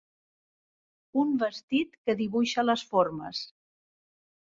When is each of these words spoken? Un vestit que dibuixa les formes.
Un 1.23 1.35
vestit 1.43 1.99
que 2.07 2.15
dibuixa 2.21 2.65
les 2.71 2.85
formes. 2.95 3.43